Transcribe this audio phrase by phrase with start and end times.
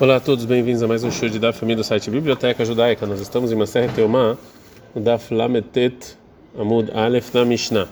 [0.00, 3.06] Olá a todos, bem-vindos a mais um show de da família do site Biblioteca Judaica.
[3.06, 4.36] Nós estamos em Maser Teomá,
[4.94, 6.16] no Daf Lametet
[6.58, 7.86] Amud Aleph na Mishnah.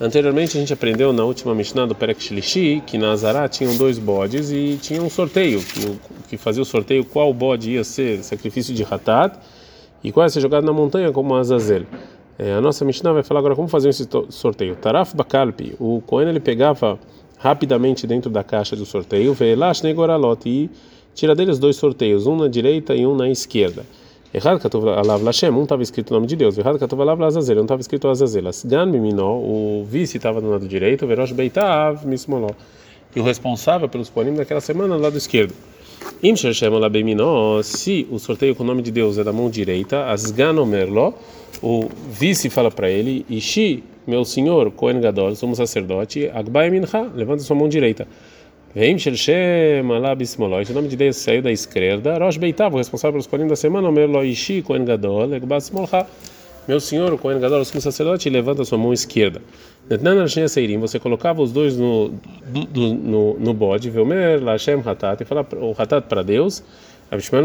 [0.00, 3.98] Anteriormente a gente aprendeu na última Mishnah do Perek Shlishi que na Azará tinham dois
[3.98, 5.62] bodes e tinha um sorteio,
[6.28, 9.38] que fazia o sorteio qual bode ia ser sacrifício de Hatat
[10.02, 11.84] e qual ia ser jogado na montanha como Azazel.
[12.38, 14.74] É, a nossa Mishnah vai falar agora como fazer esse sorteio.
[14.74, 16.98] Taraf Bakalpi, o Cohen ele pegava
[17.38, 20.70] rapidamente dentro da caixa do sorteio, Velash Negoralot e
[21.16, 23.84] tira deles dois sorteios, um na direita e um na esquerda.
[24.34, 27.58] Errado Katuv Alav Lashem, um estava escrito o nome de Deus, errado Katuv Alav Lazazel,
[27.58, 28.46] um estava escrito Azazel.
[28.46, 32.50] Asgan Miminó, o vice estava do lado direito, Verosh Beitav Mismoló.
[33.14, 35.54] E o responsável pelos ponim daquela semana do lado esquerdo.
[36.22, 40.04] Im Shem Alabeminó, se o sorteio com o nome de Deus é da mão direita,
[40.10, 41.14] Asgan Omerlo,
[41.62, 47.42] o vice fala para ele, Ishi, meu senhor, Kohen Gadol, somos sacerdote, Agbai Mincha, levanta
[47.42, 48.06] sua mão direita.
[48.76, 53.26] Vem Shem Alabismoló, o nome de Deus saiu da esquerda, Rosh Beitav, o responsável pelos
[53.26, 56.06] Kohen da semana, Omerlo Ishi, Kohen Gadol, Agbasmolcha.
[56.68, 59.40] Meu senhor, o Kohen Gadol, somos sacerdote, levanta sua mão esquerda.
[60.78, 62.12] Você colocava os dois no,
[62.74, 66.62] no, no, no bode, Velmer, Lashem Hatat, e falava o Hatat para Deus.
[67.10, 67.40] Ele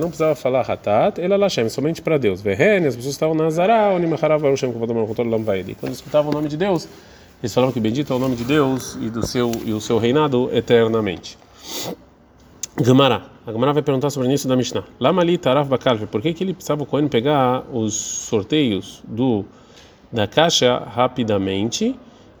[0.00, 2.42] não precisava falar Hatat, ele Lashem, somente para Deus.
[2.42, 3.90] Vehen, as pessoas estavam na Zará,
[5.78, 6.88] quando escutavam o nome de Deus,
[7.42, 9.98] eles falavam que bendito é o nome de Deus e, do seu, e o seu
[9.98, 11.38] reinado eternamente.
[12.82, 13.22] Gemara.
[13.46, 14.84] A Gemara vai perguntar sobre o início da Mishnah.
[14.98, 19.44] Lamali Taraf Bakalve, por que, que ele precisava o Cohen pegar os sorteios do
[20.12, 21.94] da caixa rapidamente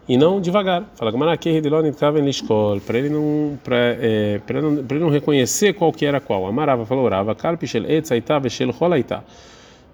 [0.08, 0.84] e não devagar.
[0.94, 5.10] Fala Gemara que Redilon Kaven Lishkol, para ele não para é, para não, ele não
[5.10, 6.46] reconhecer qual que era qual.
[6.46, 9.24] Amarava falou Rava Kalpishel Etzaita Veshel Holaita.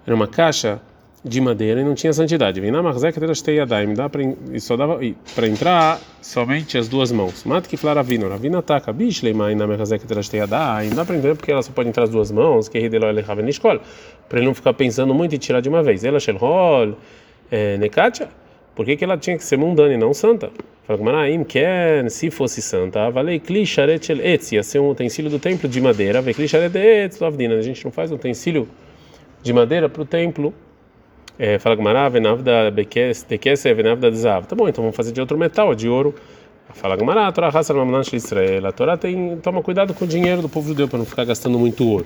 [0.05, 0.81] Era uma caixa
[1.23, 2.59] de madeira e não tinha santidade.
[2.59, 4.21] Vem na Marzeka Terasteiadaim, dá para
[4.59, 4.99] só dava
[5.33, 7.45] para entrar somente as duas mãos.
[7.45, 11.61] Mata que flara vino, ravina ataca, bishleimai na Marzeka Terasteiadaim, dá para entender porque ela
[11.61, 13.79] só pode entrar as duas mãos, que Redilon ele Raven Lishkol,
[14.27, 16.03] para ele não ficar pensando muito e tirar de uma vez.
[16.03, 16.97] Ela Shel Hol
[17.49, 18.27] é, Nekatia,
[18.75, 20.51] por que, que ela tinha que ser mundana e não santa?
[20.85, 25.31] Fala que Manaim Ken, se fosse santa, valei Klisharet Shel Etz, ia ser um utensílio
[25.31, 28.67] do templo de madeira, vê Klisharet Etz Lavdina, a gente não faz um utensílio
[29.41, 30.53] de madeira para o templo.
[31.37, 33.25] É, fala que Mará, Venavda Bekese,
[33.73, 34.45] Venavda Zav.
[34.45, 36.13] Tá bom, então vamos fazer de outro metal, de ouro.
[36.73, 38.65] Fala que Mará, a Torá raça de Israel.
[38.67, 41.57] A Torá tem, toma cuidado com o dinheiro do povo judeu para não ficar gastando
[41.57, 42.05] muito ouro.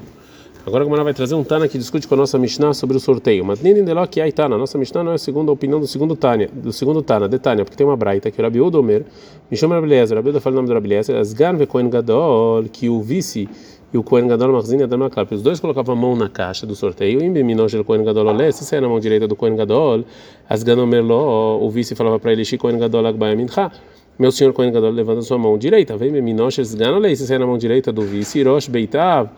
[0.68, 3.46] Agora a vai trazer um Tana que discute com a nossa Mishnah sobre o sorteio.
[3.46, 4.58] Mas nem de lá que aí Tana.
[4.58, 7.64] Nossa Mishnah não é a segunda opinião do segundo Tânia, do segundo Tana, de Tânia,
[7.64, 9.06] porque tem uma braita que o Rabi Odomer,
[9.50, 12.90] me chama Rabi Rabi fala o nome do Rabi Eliezer, Asgan ve Kohen Gadol, que
[12.90, 13.48] o vice
[13.94, 16.76] e o Kohen Gadol Marzin e Adam Os dois colocavam a mão na caixa do
[16.76, 20.04] sorteio, em Beminoj Kohen Gadol Olé, se saia na mão direita do Kohen Gadol,
[20.50, 23.72] Asgan Omerlo, o vice falava para ele, Shi Kohen Gadol Agbaia Mincha.
[24.20, 27.48] Meu senhor Kohen Gadol levanta sua mão direita, vem Beminoj Asgan Olé, se saia na
[27.48, 29.30] mão direita do vice, Rosh Beitav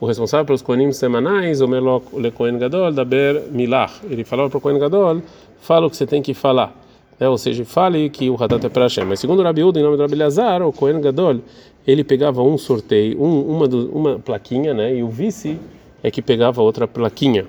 [0.00, 4.00] o responsável pelos Kohanim semanais, o Melo le Kohen Gadol, Daber Milach.
[4.10, 5.20] Ele falava para o Kohen Gadol,
[5.60, 6.74] fala o que você tem que falar.
[7.20, 9.04] É, ou seja, fale que o Hatat é para Hashem.
[9.04, 11.40] Mas segundo o Rabi Uda, em nome do Rabi Lazar, o Kohen Gadol,
[11.86, 14.96] ele pegava um sorteio, um, uma, uma plaquinha, né?
[14.96, 15.58] E o vice
[16.02, 17.46] é que pegava outra plaquinha.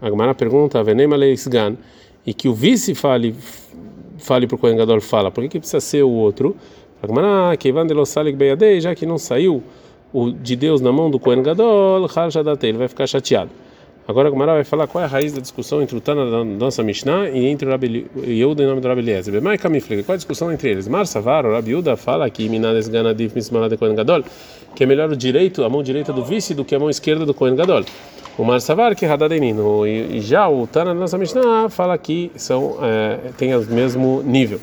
[0.00, 1.76] A Gemara pergunta, Venem Aleisgan,
[2.26, 3.36] e que o vice fale,
[4.16, 6.56] fale para o Kohen Gadol, fala, por que, que precisa ser o outro?
[7.02, 9.62] A Gemara, Keivan de Losalik Beyadei, já que não saiu
[10.14, 12.06] o de Deus na mão do Kohen Gadol,
[12.62, 13.50] ele vai ficar chateado.
[14.10, 16.42] Agora a Gumara vai falar qual é a raiz da discussão entre o Tana da
[16.42, 19.32] nossa Mishnah e entre o Rabi Yehuda em nome do Rabi Eliezer.
[19.32, 20.88] Bemai qual é a discussão entre eles?
[20.88, 24.24] Mar Savar, o Rabi Yehuda fala que Minades Ganadif Mismalade Kohen Gadol,
[24.74, 27.24] que é melhor o direito, a mão direita do vice do que a mão esquerda
[27.24, 27.84] do Kohen Gadol.
[28.36, 29.86] O Mar Savar que é Hadadenino.
[29.86, 34.58] E já o Tana da nossa Mishnah fala que são, é, tem o mesmo nível.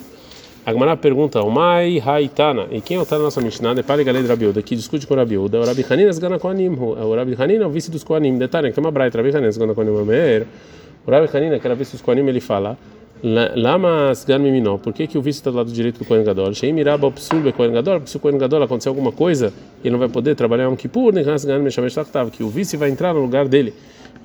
[0.68, 3.72] A Gemara pergunta, o Mai Haitana, e quem é o Tana nossa Mishnah?
[3.72, 5.60] Depare galera de que discute com Rabiuda.
[5.60, 8.36] O Rabi Hanina Zgana Koanim, o Rabi Hanina é o vice dos Koanim.
[8.36, 9.92] Detalhe, que tem uma braita, Rabi Hanina Zgana Koanim.
[9.92, 12.76] O Rabi Hanina, que era vice dos Koanim, ele fala,
[13.22, 16.52] Lama Zgan Miminó, por que, que o vice está do lado direito do Kohen Gadol?
[16.52, 19.92] Shei Miraba Opsul Be Kohen Gadol, porque se o Kohen Gadol acontecer alguma coisa, ele
[19.92, 23.14] não vai poder trabalhar um Kippur, nem Zgan Meshamesh Taktav, que o vice vai entrar
[23.14, 23.72] no lugar dele.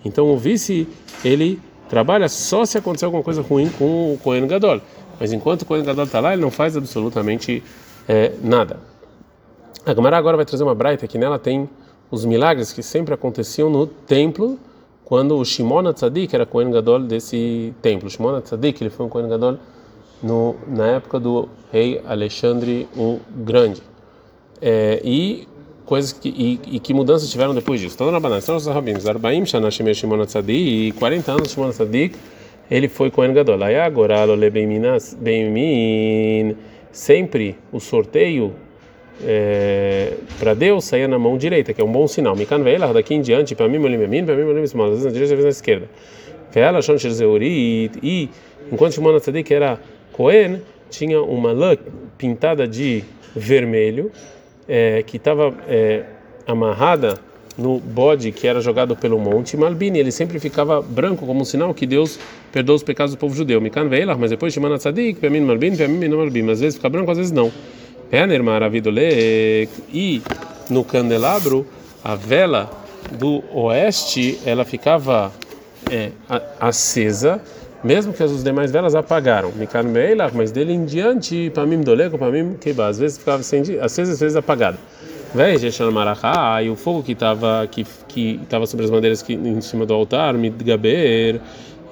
[0.03, 0.89] Então o vice,
[1.23, 1.57] ele
[1.87, 4.81] trabalha só se acontecer alguma coisa ruim com o Kohen Gadol.
[5.23, 7.63] Mas enquanto o Kohen Gadol está lá, ele não faz absolutamente
[8.09, 8.77] é, nada.
[9.85, 11.69] A Gamara agora vai trazer uma braita que nela tem
[12.11, 14.59] os milagres que sempre aconteciam no templo
[15.05, 18.09] quando o Shimon Tzadik era Kohen Gadol desse templo.
[18.09, 19.59] O Shimon Tzadik ele foi um Kohen Gadol
[20.21, 23.81] no, na época do rei Alexandre o Grande.
[24.61, 25.47] É, e
[25.85, 27.95] coisas que e, e, que mudanças tiveram depois disso.
[27.95, 32.17] Então, na banana, estão os rabinos, Arbaim Shana Shimon Tzadik e 40 anos Shimon Tzadik
[32.69, 33.63] ele foi Kohen Gadol.
[33.63, 34.15] Aí agora,
[36.91, 38.53] sempre o sorteio
[39.21, 42.35] é, para Deus saía na mão direita, que é um bom sinal.
[42.35, 45.23] Mikan ve'elach, daqui em diante, para mim, para mim, para mim, às vezes na direita,
[45.23, 45.89] às vezes na esquerda.
[46.51, 48.29] Ve'ela shon shirzeuri, e
[48.71, 49.79] enquanto Shimon Tzadik era
[50.11, 51.75] Cohen, tinha uma lã
[52.17, 53.03] pintada de
[53.35, 54.11] vermelho,
[54.67, 56.03] é, que estava é,
[56.45, 57.19] amarrada
[57.57, 61.73] no bode que era jogado pelo monte Malbini, ele sempre ficava branco como um sinal
[61.73, 62.19] que Deus
[62.51, 63.61] perdoa os pecados do povo judeu.
[63.61, 67.17] Mikan ve'elach, mas depois Shimon Tzadik, mim, Malbini, mim, Malbini, às vezes fica branco, às
[67.17, 67.51] vezes não.
[68.09, 70.21] Pener maravidole e
[70.69, 71.65] no candelabro
[72.03, 72.69] a vela
[73.11, 75.31] do oeste ela ficava
[75.91, 76.11] é,
[76.59, 77.41] acesa
[77.83, 79.51] mesmo que as demais velas apagaram.
[79.55, 83.39] Mikan Meilach mas dele em diante para mim dolego para mim que às vezes ficava
[83.39, 84.77] acesa às vezes apagada
[86.63, 89.93] e o fogo que estava que que estava sobre as bandeiras que em cima do
[89.93, 91.41] altar Midgaber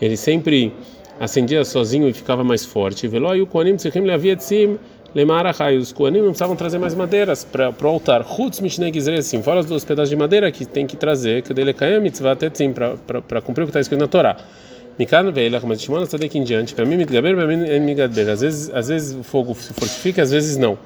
[0.02, 0.74] ele sempre
[1.20, 4.78] acendia sozinho e ficava mais forte Velo e o Koanim Tzechim Leavia Tzim
[5.14, 8.24] Lemarachai, os Koanim não precisavam trazer mais madeiras para o altar.
[8.24, 11.54] Chutz Mishnei Gizrei, assim, fora os dois pedaços de madeira que tem que trazer, que
[11.54, 14.38] dele cai a mitzvah tetzim, para cumprir o que está escrito na Torá.
[14.98, 18.30] Mikan veilach, mas Shimon está daqui em diante, para mim mitgaber, para mim é migaber.
[18.30, 20.78] Às vezes, às vezes o fogo se fortifica, às vezes não.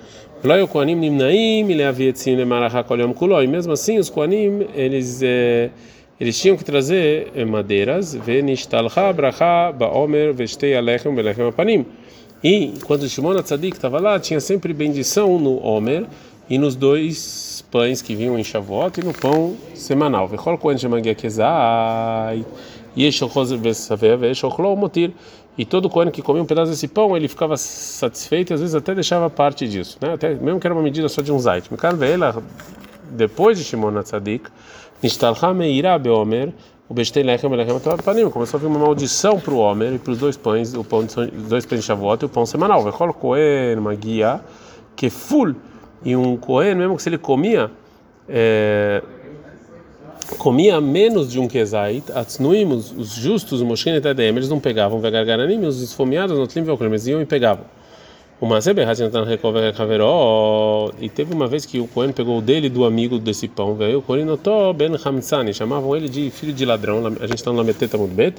[0.45, 3.15] Loi o Koanim nimnaim, leavietzim lemarachá kolyom.
[3.43, 5.23] E mesmo assim, os Koanim, eles...
[5.23, 5.71] É,
[6.19, 11.83] eles tinham que trazer madeiras, venishtalcha bracha baomer vestei alechem belechem apanim.
[12.43, 16.05] E quando Shimon Tzadik estava lá, tinha sempre bendição no Homer
[16.47, 20.27] e nos dois pães que vinham em Shavuot e no pão semanal.
[20.27, 22.45] Vechol Kohen Shemagia Kezai,
[24.77, 25.11] Motir.
[25.57, 28.75] E todo Kohen que comia um pedaço desse pão, ele ficava satisfeito e às vezes
[28.75, 30.13] até deixava parte disso, né?
[30.13, 31.65] Até, mesmo que era uma medida só de um zait.
[33.09, 34.49] Depois de Shimon Tzadik,
[35.01, 36.51] Nishtalcha Meira Beomer,
[36.87, 40.11] o bestei lechem lechem panim começou a vir uma maldição para o homem e para
[40.11, 43.11] os dois pães o pão de, dois pães de Shavuot e o pão semanal vechol
[43.11, 44.39] kohen uma guia
[44.95, 45.55] que full
[46.03, 47.71] e um kohen mesmo que se ele comia
[48.29, 49.01] é,
[50.37, 55.65] comia menos de um kezait atznuimos os justos os moshkin et eles não pegavam vegargaranim
[55.65, 57.65] os esfomeados não tlim eles iam e pegavam
[58.41, 58.59] uma
[60.99, 63.99] e teve uma vez que o Cohen pegou o dele do amigo desse pão, veio
[63.99, 67.57] o Cohen notou Ben Hamzani, chamavam ele de filho de ladrão, a gente está no
[67.57, 68.35] Lameteta Mudbet,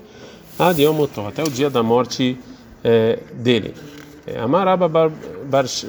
[0.59, 2.39] até o dia da morte
[2.85, 3.75] é, dele.
[4.43, 5.11] Amaraba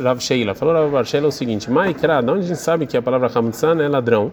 [0.01, 3.01] Rav Sheila, falou Rav Sheila o seguinte: Maikra, de onde a gente sabe que a
[3.01, 4.31] palavra Hamzan é ladrão?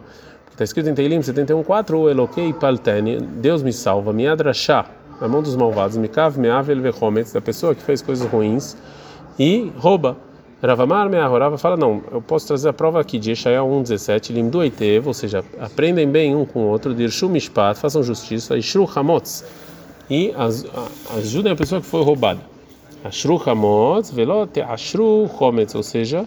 [0.55, 4.87] Está escrito em Teilim 71:4, o Elokei Palteni, Deus me salva, me adrachá,
[5.21, 8.77] na mão dos malvados, me kav meavel vechometz, da pessoa que fez coisas ruins
[9.37, 10.17] e rouba.
[10.63, 15.09] Ravamar Meahorava fala: não, eu posso trazer a prova aqui de Eshaia 1,17, Limdu Eitev,
[15.09, 19.45] ou seja, aprendem bem um com o outro, Dirshu Mishpat, façam justiça, Ishru Hamotz,
[20.09, 20.33] e
[21.19, 22.41] ajudem a pessoa que foi roubada.
[23.03, 26.25] Ashru Hamotz, Velote Ashru Hometz, ou seja,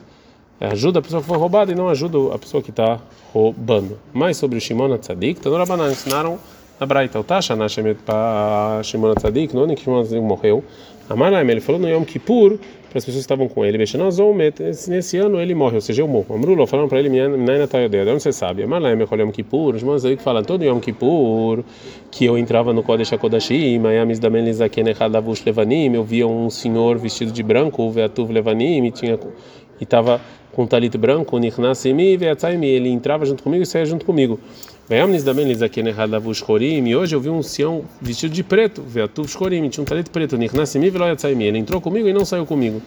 [0.60, 3.00] ajuda a pessoa que foi roubada e não ajuda a pessoa que está
[3.34, 4.00] roubando.
[4.14, 6.40] Mais sobre o Shimon Tzadik, Tanorabanan ensinaram
[6.80, 10.64] na Braita, o Tasha Nashemet para Shimon Tzadik, não é que Shimon Tzadik morreu.
[11.10, 12.58] Amalaim, ele falou no Yom Kippur
[12.90, 16.36] para as pessoas que estavam com ele, nesse ano ele morre, ou seja, eu morro.
[16.36, 18.64] Amrulo, falaram para ele, Minaina Tayodeia, de onde você sabe?
[18.64, 21.64] Amalaim, eu Yom Kippur, aí que falam todo Yom Kippur,
[22.12, 26.98] que eu entrava no Kodesh HaKodashim, Mayamis Damen Lizaken Echadavush Levanim, eu via um senhor
[26.98, 29.18] vestido de branco, o Veatuv Levanim, e tinha
[29.80, 30.20] e estava
[30.58, 34.40] com um talit branco, Nichnasimi, Veatzaimi, ele entrava junto comigo e saía junto comigo.
[34.90, 38.44] Veamnis da Benis aqui na Hadavush Chorim, e hoje eu vi um sião vestido de
[38.44, 42.44] preto, Veatuv Chorim, tinha um talit preto, Nichnasimi, Veloyatzaimi, ele entrou comigo e não saiu
[42.44, 42.82] comigo.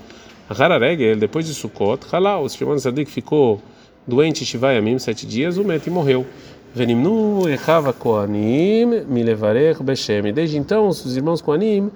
[0.49, 3.63] Hararegel, depois de Sukkot, Halal, o Shimon Sadik ficou
[4.05, 6.27] doente, Shivayamim, sete dias, o Met morreu.
[6.75, 10.33] Venimnu Echava Koanim, Milevarech Beshem.
[10.33, 11.89] Desde então, os irmãos Koanim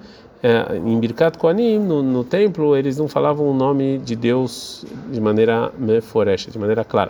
[0.45, 5.19] é, em Birkat Koanim, no, no, templo, eles não falavam o nome de Deus de
[5.19, 7.09] maneira meforesha, de maneira clara.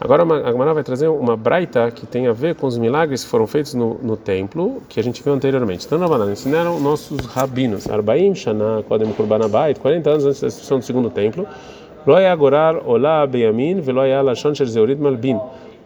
[0.00, 3.28] Agora a Gemara vai trazer uma braita que tem a ver com os milagres que
[3.28, 5.84] foram feitos no, no templo, que a gente viu anteriormente.
[5.84, 10.78] Então, na ensinaram nossos rabinos, Arbaim, Shana, Kodem Kurban Abayit, 40 anos antes da destruição
[10.78, 11.46] do segundo templo,
[12.06, 15.38] é Agorar, Olá, Beyamin, Veloya Lashon Sherzeurid Malbin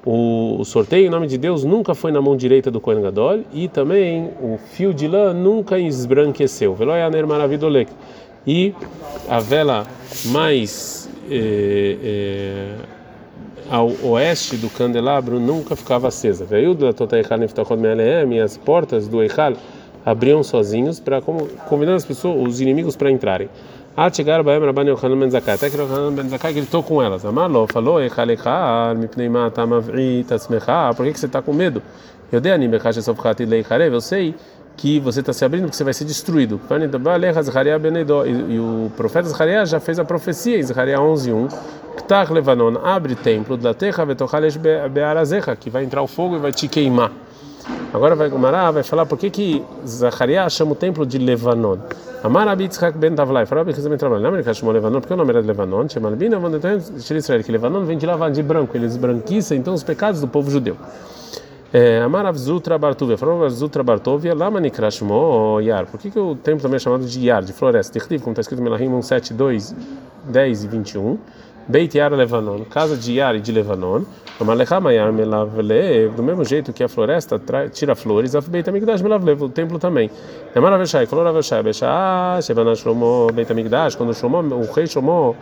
[0.05, 3.41] o, o, sorteio em nome de Deus nunca foi na mão direita do Kohen Gadol
[3.53, 6.75] e também o fio de lã nunca esbranqueceu.
[6.75, 7.91] Veloyaner maravidolek.
[8.47, 8.75] E
[9.29, 9.87] a vela
[10.27, 12.77] mais eh, eh,
[13.71, 16.45] ao oeste do candelabro nunca ficava acesa.
[16.45, 16.93] Veio da
[18.35, 19.55] e as portas do Eichal
[20.05, 23.49] abriam sozinhos para convidando as pessoas, os inimigos para entrarem.
[23.97, 25.55] Ah, chegaram Baem Rabban Yochanan Ben Zakkai.
[25.55, 27.25] Até que Yochanan Ben Zakkai gritou com elas.
[27.25, 30.93] Amaló falou: Echalechar, mipnei mata mavri tatzmecha.
[30.97, 31.81] Por que você está com medo?
[32.33, 33.95] Eu dei anime sofchat leicharev.
[33.95, 34.35] Eu sei
[34.77, 36.61] que você está se abrindo, que você vai ser destruído.
[38.27, 41.49] E o profeta Zachariah já fez a profecia em Zachariah 11:1,
[41.99, 44.05] Ktach Levanon, abre templo da terra,
[45.57, 47.13] que vai entrar o fogo e vai te queimar.
[47.93, 51.79] Agora vai Mará vai falar por que que Zachariah chama o templo de Levanon.
[52.23, 55.01] Amar Abitzhak ben Tavlai, falou Abitzhak ben Tavlai, lembra que ele chamou Levanon?
[55.01, 56.39] Porque o nome era de Levanon, chama Albina,
[57.17, 60.51] Israel, que Levanon vem de lavar de branco, eles branquiçam então os pecados do povo
[60.51, 60.77] judeu.
[62.05, 65.87] Amar Avzutra Bartuvia, falou Avzutra Bartuvia, Lama Nikrashmo Yar.
[65.87, 67.99] Por que, que o templo também é chamado de Yar, de floresta?
[67.99, 69.75] Como está escrito em Melahim 1, 7, 2,
[70.25, 71.19] 10 e 21.
[71.67, 74.03] Beit Yar Levanon, casa de Yar e de Levanon.
[76.17, 77.41] Do mesmo jeito que a floresta
[77.73, 80.11] tira flores, o templo também.
[83.97, 85.37] Quando Shlomo, o rei Shlomo,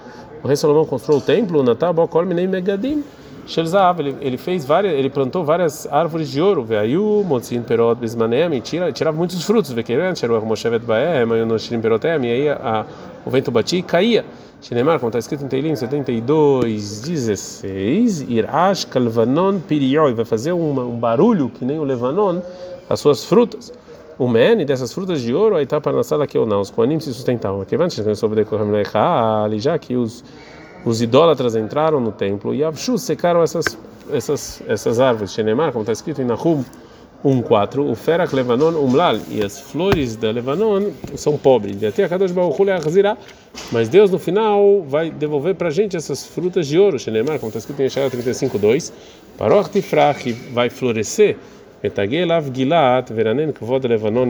[0.44, 3.02] o rei Salomão construiu o templo, Natabó, Kolminei Megadim.
[3.46, 8.60] Shelzav, ele, ele fez várias, ele plantou várias árvores de ouro, veio Motzin Perot Bismanem,
[8.60, 12.86] tira, tirava muitos frutos, Vequeran, Sheruach Moshevet Baem, Mayonoshirim Perotem, e aí a,
[13.24, 14.24] o vento batia e caía.
[14.60, 20.96] Shinemar, como está escrito em Teilim 72, 16, Irash Kalvanon Pirioi, vai fazer uma, um
[20.96, 22.40] barulho que nem o Levanon,
[22.88, 23.72] as suas frutas.
[24.18, 26.70] O men dessas frutas de ouro, aí está para na sala que ou não, os
[26.70, 27.64] coanim se sustentavam.
[27.64, 28.46] Que antes sobre
[29.58, 30.22] já que os
[30.84, 33.78] os idólatras entraram no templo e Avshu secaram essas
[34.10, 35.32] essas essas árvores.
[35.32, 36.64] Shenemar, como está escrito em Nahum
[37.24, 41.76] 1:4, o Ferak Levanon umlal e as flores da Levanon são pobres.
[43.70, 46.98] Mas Deus no final vai devolver para a gente essas frutas de ouro.
[46.98, 48.92] Shenemar, como está escrito em Yeshaya 35:2,
[49.38, 51.36] Paroch Tifrach vai florescer.
[51.82, 54.26] Metagelav Gilat Veranen Kvod Levanon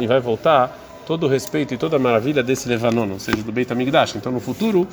[0.00, 0.76] e vai voltar
[1.10, 4.14] todo o respeito e toda a maravilha desse Levanon, ou seja, do Beit HaMikdash.
[4.14, 4.86] Então, no futuro,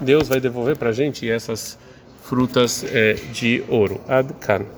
[0.00, 1.76] Deus vai devolver para a gente essas
[2.22, 4.00] frutas é, de ouro.
[4.06, 4.66] Ad Kan.